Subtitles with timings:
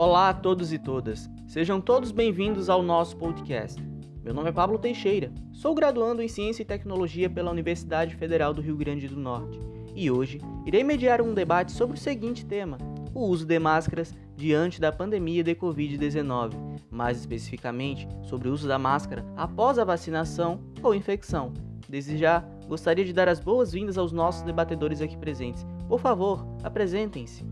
[0.00, 3.78] Olá a todos e todas, sejam todos bem-vindos ao nosso podcast.
[4.24, 8.62] Meu nome é Pablo Teixeira, sou graduando em Ciência e Tecnologia pela Universidade Federal do
[8.62, 9.60] Rio Grande do Norte
[9.94, 12.78] e hoje irei mediar um debate sobre o seguinte tema:
[13.12, 16.54] o uso de máscaras diante da pandemia de Covid-19,
[16.90, 21.52] mais especificamente sobre o uso da máscara após a vacinação ou infecção.
[21.86, 25.66] Desde já, gostaria de dar as boas-vindas aos nossos debatedores aqui presentes.
[25.86, 27.44] Por favor, apresentem-se.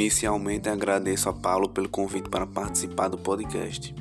[0.00, 3.92] Inicialmente agradeço a Paulo pelo convite para participar do podcast.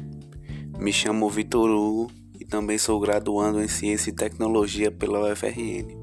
[0.78, 5.98] Me chamo Vitor Hugo e também sou graduando em Ciência e Tecnologia pela UFRN.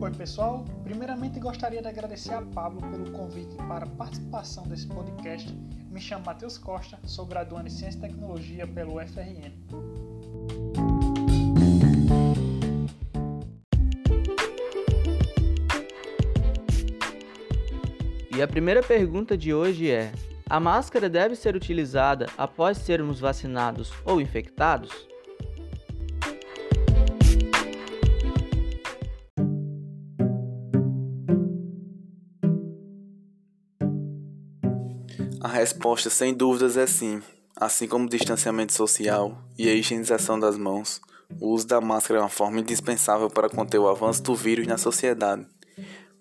[0.00, 5.52] Oi pessoal, primeiramente gostaria de agradecer a Pablo pelo convite para participação desse podcast.
[5.90, 10.11] Me chamo Matheus Costa, sou graduando em Ciência e Tecnologia pelo UFRN.
[18.42, 20.10] E a primeira pergunta de hoje é:
[20.50, 24.90] a máscara deve ser utilizada após sermos vacinados ou infectados?
[35.40, 37.22] A resposta sem dúvidas é sim.
[37.56, 41.00] Assim como o distanciamento social e a higienização das mãos,
[41.40, 44.78] o uso da máscara é uma forma indispensável para conter o avanço do vírus na
[44.78, 45.46] sociedade.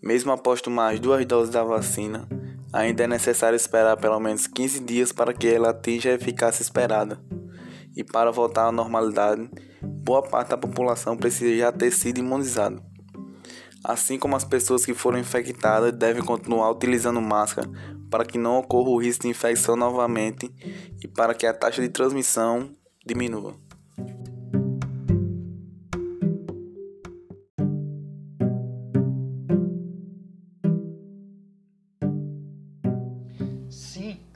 [0.01, 2.27] Mesmo após tomar as duas doses da vacina,
[2.73, 7.19] ainda é necessário esperar pelo menos 15 dias para que ela atinja a eficácia esperada.
[7.95, 9.49] E para voltar à normalidade,
[9.81, 12.81] boa parte da população precisa já ter sido imunizada.
[13.83, 17.69] Assim como as pessoas que foram infectadas devem continuar utilizando máscara
[18.09, 20.51] para que não ocorra o risco de infecção novamente
[21.03, 22.69] e para que a taxa de transmissão
[23.05, 23.55] diminua.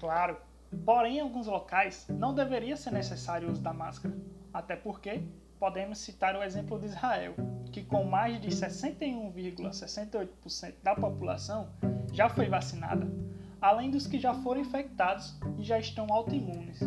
[0.06, 0.38] Claro.
[0.86, 4.16] Porém, em alguns locais não deveria ser necessário o uso da máscara,
[4.54, 5.24] até porque
[5.60, 7.34] podemos citar o exemplo de Israel,
[7.72, 11.70] que com mais de 61,68% da população
[12.14, 13.12] já foi vacinada,
[13.60, 16.80] além dos que já foram infectados e já estão autoimunes.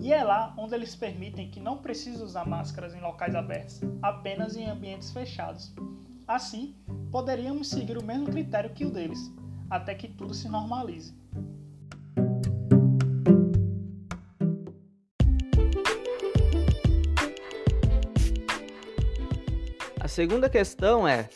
[0.00, 4.56] E é lá onde eles permitem que não precise usar máscaras em locais abertos, apenas
[4.56, 5.74] em ambientes fechados.
[6.28, 6.76] Assim,
[7.10, 9.32] poderíamos seguir o mesmo critério que o deles,
[9.68, 11.20] até que tudo se normalize.
[20.12, 21.28] Segunda questão é: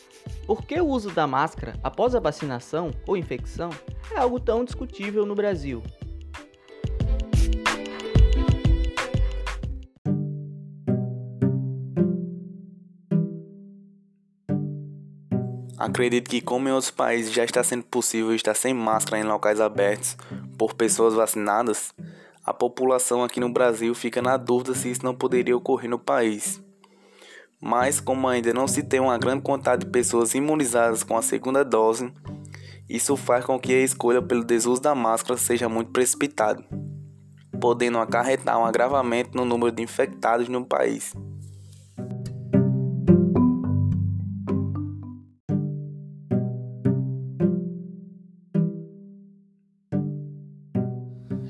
[0.45, 3.71] por que o uso da máscara após a vacinação ou infecção
[4.13, 5.81] é algo tão discutível no Brasil?
[15.79, 19.61] Acredito que, como em outros países já está sendo possível estar sem máscara em locais
[19.61, 20.17] abertos
[20.57, 21.93] por pessoas vacinadas,
[22.43, 26.66] a população aqui no Brasil fica na dúvida se isso não poderia ocorrer no país.
[27.59, 31.65] Mas, como ainda não se tem uma grande quantidade de pessoas imunizadas com a segunda
[31.65, 32.13] dose,
[32.87, 36.63] isso faz com que a escolha pelo desuso da máscara seja muito precipitada,
[37.59, 41.13] podendo acarretar um agravamento no número de infectados no país.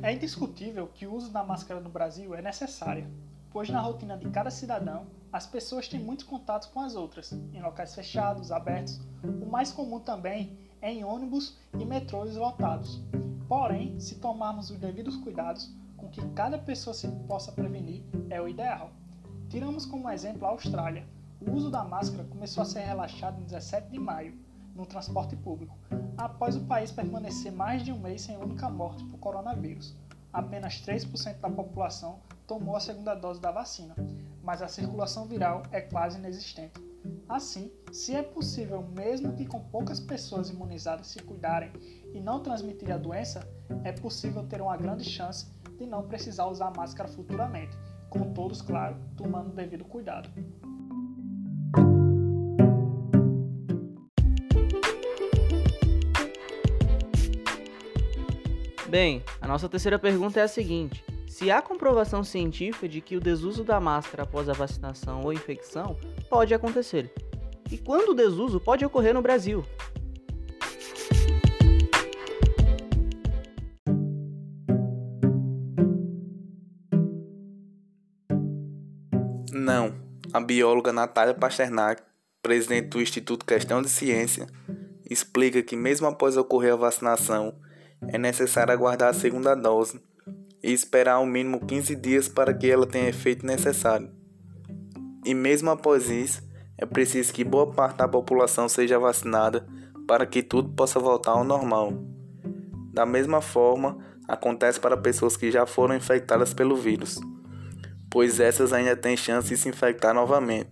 [0.02, 3.06] É indiscutível que o uso da máscara no Brasil é necessário,
[3.58, 7.60] pois na rotina de cada cidadão, as pessoas têm muitos contatos com as outras, em
[7.60, 9.02] locais fechados, abertos.
[9.24, 13.02] O mais comum também é em ônibus e metrôs lotados.
[13.50, 18.48] Porém, se tomarmos os devidos cuidados com que cada pessoa se possa prevenir, é o
[18.48, 18.92] ideal.
[19.50, 21.08] Tiramos como exemplo a Austrália.
[21.42, 24.38] O uso da máscara começou a ser relaxado em 17 de maio,
[24.76, 25.76] no transporte público,
[26.16, 29.96] após o país permanecer mais de um mês sem única morte por coronavírus.
[30.32, 33.94] Apenas 3% da população tomou a segunda dose da vacina,
[34.42, 36.82] mas a circulação viral é quase inexistente.
[37.28, 41.72] Assim, se é possível, mesmo que com poucas pessoas imunizadas se cuidarem
[42.14, 43.48] e não transmitir a doença,
[43.84, 45.48] é possível ter uma grande chance
[45.78, 47.78] de não precisar usar máscara futuramente,
[48.10, 50.30] com todos, claro, tomando o devido cuidado.
[58.90, 61.04] Bem, a nossa terceira pergunta é a seguinte:
[61.38, 65.96] se há comprovação científica de que o desuso da máscara após a vacinação ou infecção
[66.28, 67.14] pode acontecer.
[67.72, 69.64] E quando o desuso pode ocorrer no Brasil?
[79.54, 79.94] Não,
[80.34, 82.02] a bióloga Natália Pasternak,
[82.42, 84.48] presidente do Instituto Questão de Ciência,
[85.08, 87.54] explica que mesmo após ocorrer a vacinação,
[88.08, 90.02] é necessário aguardar a segunda dose
[90.68, 94.12] e esperar ao mínimo 15 dias para que ela tenha efeito necessário.
[95.26, 96.44] E mesmo após isso,
[96.78, 99.66] é preciso que boa parte da população seja vacinada
[100.06, 101.94] para que tudo possa voltar ao normal.
[102.92, 103.98] Da mesma forma,
[104.28, 107.18] acontece para pessoas que já foram infectadas pelo vírus,
[108.12, 110.70] pois essas ainda têm chance de se infectar novamente.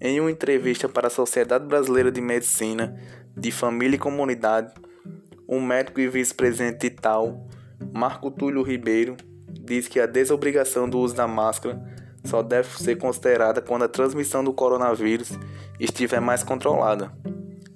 [0.00, 2.98] Em uma entrevista para a Sociedade Brasileira de Medicina
[3.36, 4.72] de Família e Comunidade,
[5.46, 7.46] o médico e vice-presidente de tal,
[7.92, 9.16] Marco Túlio Ribeiro,
[9.62, 11.80] diz que a desobrigação do uso da máscara
[12.24, 15.32] só deve ser considerada quando a transmissão do coronavírus
[15.78, 17.12] estiver mais controlada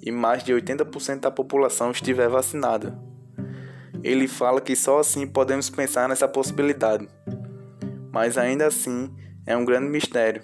[0.02, 2.98] e mais de 80% da população estiver vacinada.
[4.02, 7.08] Ele fala que só assim podemos pensar nessa possibilidade.
[8.12, 9.10] Mas ainda assim,
[9.46, 10.42] é um grande mistério.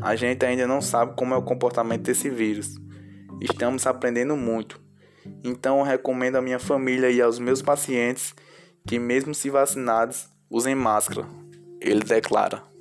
[0.00, 2.74] A gente ainda não sabe como é o comportamento desse vírus.
[3.40, 4.80] Estamos aprendendo muito.
[5.44, 8.34] Então recomendo à minha família e aos meus pacientes
[8.86, 11.26] que mesmo se vacinados, usem máscara.
[11.80, 12.72] Ele declara.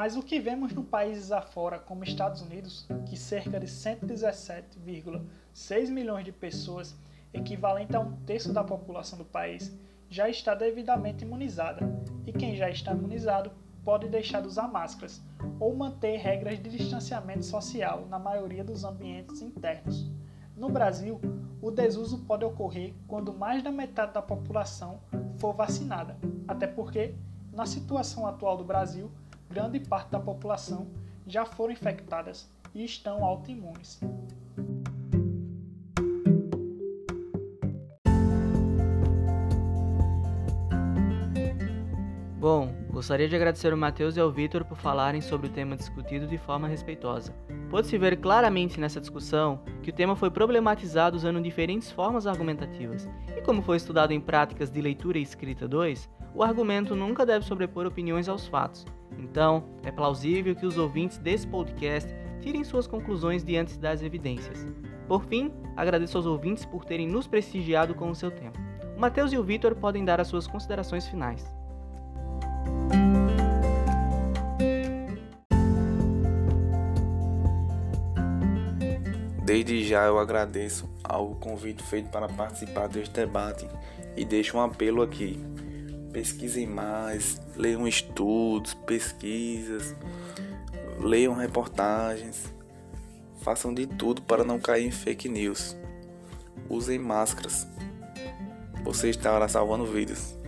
[0.00, 6.24] Mas o que vemos no países afora, como Estados Unidos, que cerca de 117,6 milhões
[6.24, 6.96] de pessoas,
[7.34, 11.86] equivalente a um terço da população do país, já está devidamente imunizada,
[12.26, 13.52] e quem já está imunizado
[13.90, 15.20] pode deixar de usar máscaras
[15.58, 20.08] ou manter regras de distanciamento social na maioria dos ambientes internos.
[20.56, 21.20] No Brasil,
[21.60, 25.00] o desuso pode ocorrer quando mais da metade da população
[25.38, 26.16] for vacinada,
[26.46, 27.16] até porque,
[27.52, 29.10] na situação atual do Brasil,
[29.48, 30.86] grande parte da população
[31.26, 33.98] já foram infectadas e estão autoimunes.
[42.38, 46.26] Bom, gostaria de agradecer ao Matheus e ao Vitor por falarem sobre o tema discutido
[46.26, 47.34] de forma respeitosa.
[47.70, 53.40] Pode-se ver claramente nessa discussão que o tema foi problematizado usando diferentes formas argumentativas, e
[53.40, 57.86] como foi estudado em práticas de leitura e escrita 2, o argumento nunca deve sobrepor
[57.86, 58.84] opiniões aos fatos,
[59.18, 64.66] então, é plausível que os ouvintes desse podcast tirem suas conclusões diante das evidências.
[65.08, 68.58] Por fim, agradeço aos ouvintes por terem nos prestigiado com o seu tempo.
[68.94, 71.59] O Matheus e o Vitor podem dar as suas considerações finais.
[79.50, 83.66] Desde já eu agradeço ao convite feito para participar deste debate
[84.16, 85.44] e deixo um apelo aqui
[86.12, 89.92] pesquisem mais, leiam estudos, pesquisas,
[91.00, 92.54] leiam reportagens,
[93.42, 95.76] façam de tudo para não cair em fake news.
[96.68, 97.66] Usem máscaras.
[98.84, 100.38] Você estará salvando vidas.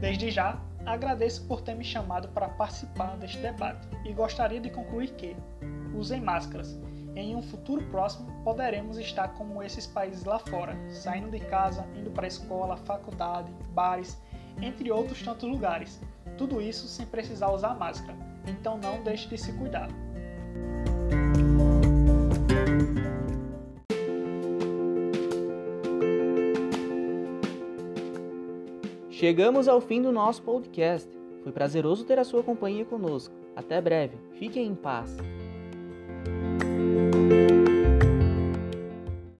[0.00, 0.60] Desde já,
[0.94, 5.36] agradeço por ter me chamado para participar deste debate e gostaria de concluir que
[5.94, 6.78] usem máscaras
[7.16, 12.10] em um futuro próximo poderemos estar como esses países lá fora, saindo de casa, indo
[12.10, 14.20] para a escola, faculdade, bares,
[14.60, 16.00] entre outros tantos lugares.
[16.36, 18.18] Tudo isso sem precisar usar máscara.
[18.46, 19.88] Então não deixe de se cuidar.
[29.24, 31.08] Chegamos ao fim do nosso podcast.
[31.42, 33.34] Foi prazeroso ter a sua companhia conosco.
[33.56, 34.18] Até breve.
[34.32, 35.16] Fiquem em paz.